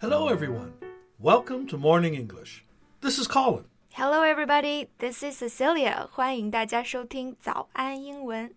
[0.00, 0.72] Hello, everyone.
[1.18, 2.64] Welcome to Morning English.
[3.00, 3.64] This is Colin.
[3.92, 4.88] Hello, everybody.
[4.98, 6.08] This is Cecilia.
[6.10, 8.54] 欢迎大家收听早安英文。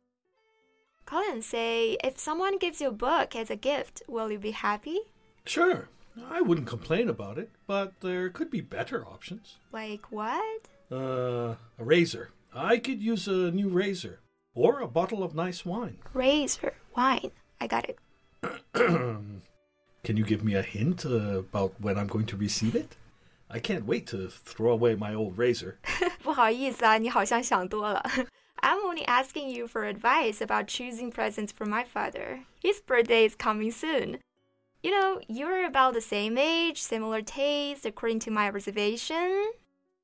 [1.05, 4.99] Colin, say if someone gives you a book as a gift, will you be happy?
[5.45, 5.89] Sure,
[6.29, 9.57] I wouldn't complain about it, but there could be better options.
[9.71, 10.69] Like what?
[10.89, 12.31] Uh, a razor.
[12.53, 14.19] I could use a new razor.
[14.55, 15.97] Or a bottle of nice wine.
[16.13, 17.31] Razor, wine.
[17.59, 17.97] I got it.
[20.07, 22.97] Can you give me a hint uh, about when I'm going to receive it?
[23.49, 25.77] I can't wait to throw away my old razor.
[26.23, 28.03] 不好意思啊，你好像想多了。
[28.61, 32.45] I'm only asking you for advice about choosing presents for my father.
[32.61, 34.19] His birthday is coming soon.
[34.81, 39.51] You know, you're about the same age, similar taste, according to my observation.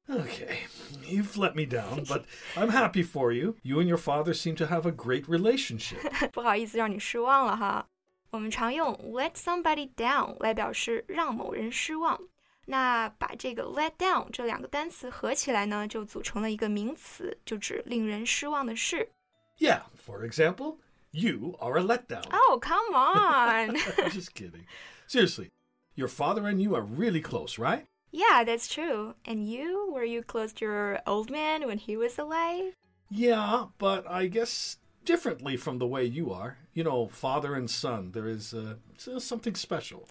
[0.10, 0.60] Okay,
[1.06, 3.58] you've let me down, but I'm happy for you.
[3.64, 6.30] You and your father seem to have a great relationship.
[6.32, 7.88] 不好意思让你失望了哈。
[8.34, 12.20] 我们常用 let somebody down 来表示让某人失望。
[12.66, 19.10] 那把这个 let down 这两个单词合起来呢，就组成了一个名词，就指令人失望的事。
[19.58, 20.78] Yeah, for example,
[21.12, 22.24] you are a letdown.
[22.32, 23.76] Oh, come on.
[24.12, 24.66] Just kidding.
[25.08, 25.50] Seriously,
[25.96, 27.88] your father and you are really close, right?
[28.12, 29.16] Yeah, that's true.
[29.26, 29.92] And you?
[29.92, 32.76] Were you close to your old man when he was alive?
[33.10, 36.58] Yeah, but I guess differently from the way you are.
[36.74, 38.76] You know, father and son, there is uh,
[39.20, 40.08] something special.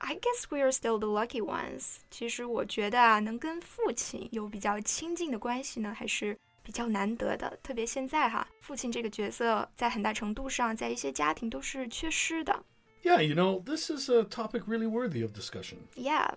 [0.00, 1.98] I guess we are still the lucky ones.
[2.10, 7.58] 其实我觉得啊，能跟父亲有比较亲近的关系呢，还是比较难得的。
[7.62, 12.64] 特别现在哈，父亲这个角色在很大程度上，在一些家庭都是缺失的。
[13.02, 15.88] Yeah, you know, this is a topic really worthy of discussion.
[15.94, 16.34] Yeah.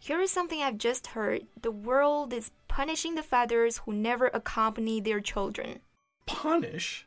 [0.00, 1.46] Here is something I've just heard.
[1.60, 5.80] The world is punishing the fathers who never accompany their children.
[6.26, 7.06] Punish?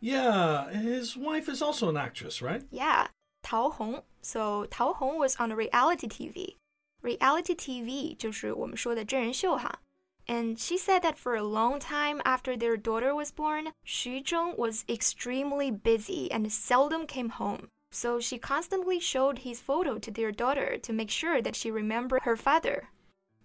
[0.00, 2.62] Yeah, his wife is also an actress, right?
[2.70, 3.08] Yeah,
[3.42, 4.02] Tao Hong.
[4.20, 6.56] So Tao Hong was on a reality TV.
[7.02, 9.80] Reality TV 就是我们说的真人秀哈。
[10.26, 14.84] And she said that for a long time after their daughter was born, Xu Zheng was
[14.88, 17.68] extremely busy and seldom came home.
[17.92, 22.22] So she constantly showed his photo to their daughter to make sure that she remembered
[22.22, 22.88] her father.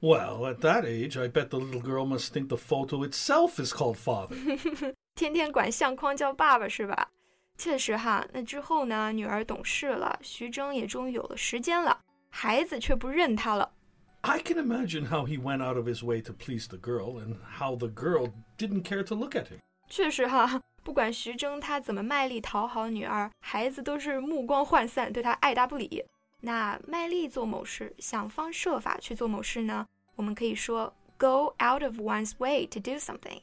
[0.01, 3.71] Well, at that age, I bet the little girl must think the photo itself is
[3.71, 4.35] called father.
[5.16, 7.08] 天天管相框叫爸爸是吧？
[7.56, 8.24] 确实哈。
[8.34, 11.98] 那之后呢，女儿懂事了，徐峥也终于有了时间了。
[12.28, 13.72] 孩子却不认他了。
[14.20, 17.74] I can imagine how he went out of his way to please the girl and how
[17.74, 19.60] the girl didn't care to look at him.
[19.88, 26.04] 确实哈，不管徐峥他怎么卖力讨好女儿，孩子都是目光涣散，对他爱答不理。
[26.42, 29.86] 那卖力做某事，想方设法去做某事呢？
[30.16, 33.40] 我们可以说 go out of one's way to do something.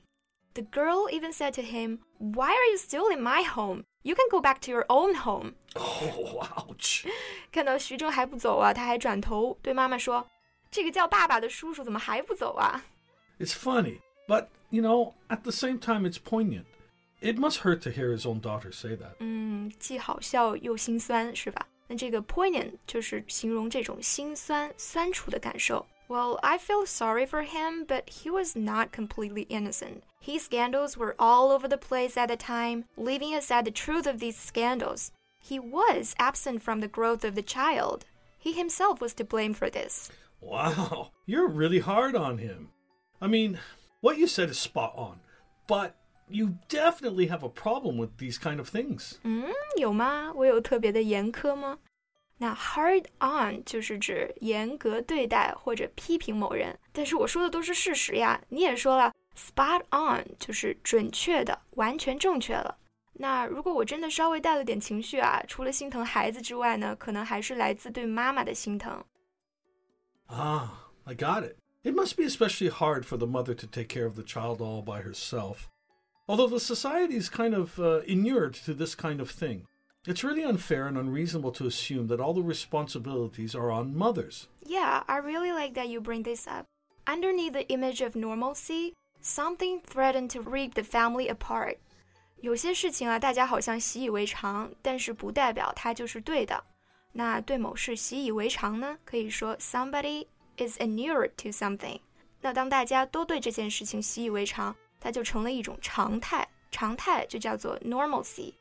[0.54, 3.84] The girl even said to him, "Why are you still in my home?
[4.02, 7.06] You can go back to your own home." Oh, ouch!
[7.52, 10.26] 看到徐峥还不走啊，他还转头对妈妈说：“
[10.70, 12.84] 这个叫爸爸的叔叔怎么还不走啊？”
[13.38, 16.64] It's funny, but you know, at the same time, it's poignant.
[17.20, 19.14] It must hurt to hear his own daughter say that.
[19.20, 21.68] 嗯，既好笑又心酸，是吧？
[21.86, 25.86] 那这个 poignant 就是形容这种心酸、酸楚的感受。
[26.12, 30.04] well, I feel sorry for him, but he was not completely innocent.
[30.20, 32.84] His scandals were all over the place at the time.
[32.96, 37.42] Leaving aside the truth of these scandals, he was absent from the growth of the
[37.42, 38.04] child.
[38.38, 40.10] He himself was to blame for this.
[40.40, 42.70] Wow, you're really hard on him.
[43.20, 43.58] I mean,
[44.00, 45.20] what you said is spot on,
[45.66, 45.96] but
[46.28, 49.18] you definitely have a problem with these kind of things.
[49.24, 50.32] 嗯，有吗？
[50.34, 51.78] 我有特别的严苛吗？
[52.42, 58.40] 那 hard on 就是指严格对待或者批评某人，但是我说的都是事实呀。
[58.48, 62.76] 你也说了，spot on 就是准确的、完全正确了。
[63.14, 69.04] 那如果我真的稍微带了点情绪啊，除了心疼孩子之外呢，可能还是来自对妈妈的心疼。
[70.28, 70.68] Ah,
[71.04, 71.56] I got it.
[71.82, 74.84] It must be especially hard for the mother to take care of the child all
[74.84, 75.68] by herself.
[76.26, 79.64] Although the society is kind of uh, inured to this kind of thing.
[80.06, 84.44] It's really unfair and unreasonable to assume that all the responsibilities are on mothers.
[84.64, 86.64] Yeah, I really like that you bring this up.
[87.06, 91.76] Underneath the image of normalcy, something threatened to rip the family apart.
[92.40, 96.62] 有些事情啊，大家好像习以为常，但是不代表它就是对的。
[97.12, 100.26] 那对某事习以为常呢，可以说 somebody
[100.56, 102.00] is inured to something。
[102.40, 106.48] 那当大家都对这件事情习以为常，它就成了一种常态。
[106.70, 108.52] 常态就叫做 normalcy。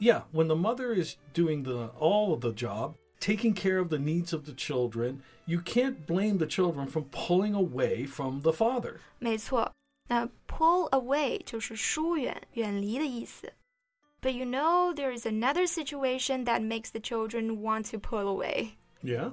[0.00, 3.98] Yeah, when the mother is doing the all of the job, taking care of the
[3.98, 9.00] needs of the children, you can't blame the children from pulling away from the father.
[9.18, 9.72] 没错，
[10.08, 13.52] 那 pull away 就是疏远、远离的意思。
[14.20, 18.76] But you know, there is another situation that makes the children want to pull away.
[19.02, 19.32] Yeah?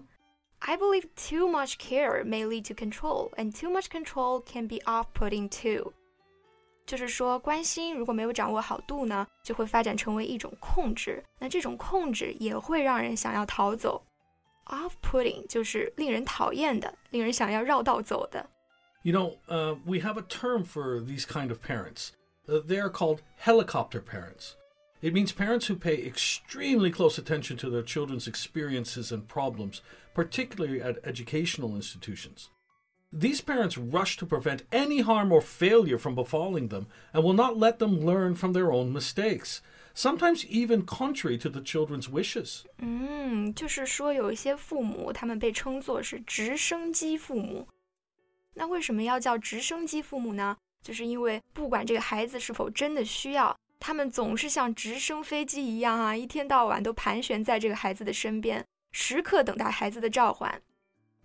[0.59, 4.81] I believe too much care may lead to control, and too much control can be
[4.85, 5.93] off putting too.
[6.87, 11.23] 就是说，关心如果没有掌握好度呢，就会发展成为一种控制。
[11.39, 14.05] 那这种控制也会让人想要逃走。
[14.65, 18.49] Off-putting 就是令人讨厌的，令人想要绕道走的。
[19.03, 22.11] You know, uh, we have a term for these kind of parents.
[22.47, 24.55] Uh, they are called helicopter parents.
[25.01, 29.81] It means parents who pay extremely close attention to their children's experiences and problems,
[30.13, 32.49] particularly at educational institutions.
[33.11, 37.57] These parents rush to prevent any harm or failure from befalling them and will not
[37.57, 39.61] let them learn from their own mistakes,
[39.93, 42.63] sometimes even contrary to the children's wishes.
[42.79, 47.67] 嗯，就是说有一些父母，他们被称作是直升机父母。
[48.55, 50.57] 那为什么要叫直升机父母呢？
[50.81, 60.59] 就是因为不管这个孩子是否真的需要，他们总是像直升飞机一样啊，一天到晚都盘旋在这个孩子的身边，时刻等待孩子的召唤。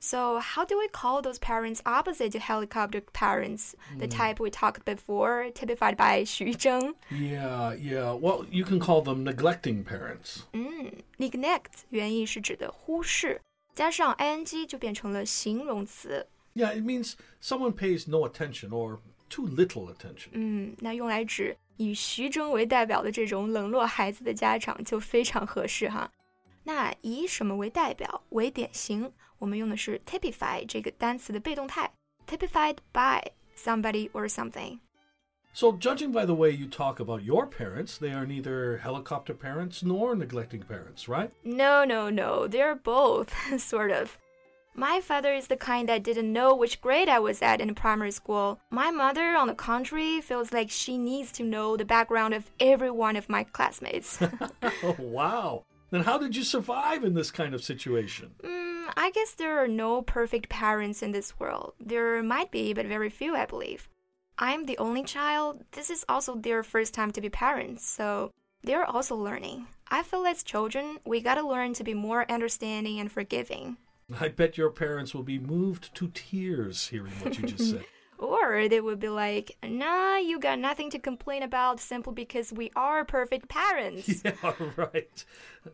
[0.02, 4.84] So how do we call those parents opposite to helicopter parents, the type we talked
[4.84, 6.94] before, typified by Xu Zheng?
[7.10, 8.12] Yeah, yeah.
[8.12, 10.44] Well, you can call them neglecting parents.
[10.52, 13.40] 嗯，neglect 原意是指的忽视，
[13.74, 16.28] 加上 ing 就变成了形容词。
[16.54, 20.28] Yeah, it means someone pays no attention or too little attention.
[20.30, 26.08] 嗯，那用来指以徐峥为代表的这种冷落孩子的家长就非常合适哈。
[26.64, 29.12] 那以什么为代表为典型？
[29.38, 31.90] 我们用的是 typify 这个单词的被动态，
[32.26, 33.22] typified by
[33.56, 34.80] somebody or something。
[35.54, 39.82] So, judging by the way you talk about your parents, they are neither helicopter parents
[39.82, 41.30] nor neglecting parents, right?
[41.42, 42.46] No, no, no.
[42.46, 44.18] They're both, sort of.
[44.74, 48.12] My father is the kind that didn't know which grade I was at in primary
[48.12, 48.60] school.
[48.70, 52.90] My mother, on the contrary, feels like she needs to know the background of every
[52.90, 54.20] one of my classmates.
[54.84, 55.64] oh, wow.
[55.93, 58.31] Then how did you survive in this kind of situation?
[58.43, 61.73] mm, I guess there are no perfect parents in this world.
[61.79, 63.87] There might be, but very few, I believe.
[64.39, 65.63] I'm the only child.
[65.73, 68.31] This is also their first time to be parents, so
[68.63, 69.67] they're also learning.
[69.87, 73.77] I feel as children, we gotta learn to be more understanding and forgiving.
[74.19, 77.85] I bet your parents will be moved to tears hearing what you just said.
[78.18, 82.70] Or they would be like, nah, you got nothing to complain about simply because we
[82.74, 84.22] are perfect parents.
[84.24, 85.24] yeah, right.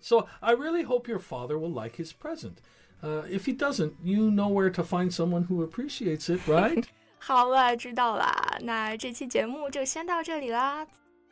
[0.00, 2.60] So I really hope your father will like his present.
[3.02, 6.86] Uh, if he doesn't, you know where to find someone who appreciates it, right?
[7.18, 8.58] 好了，知道啦。
[8.60, 10.86] 那这期节目就先到这里啦。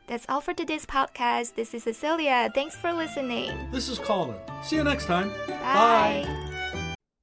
[0.08, 1.54] That's all for today's podcast.
[1.54, 2.50] This is Cecilia.
[2.54, 3.52] Thanks for listening.
[3.70, 4.34] this is Colin.
[4.62, 5.30] See you next time.
[5.46, 6.45] Bye.